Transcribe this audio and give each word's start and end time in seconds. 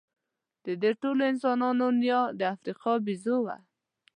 د 0.65 0.67
دې 0.81 0.91
ټولو 1.01 1.21
انسانانو 1.31 1.85
نیا 2.01 2.21
د 2.39 2.41
افریقا 2.53 2.93
بیزو 3.05 3.37
وه. 3.45 3.57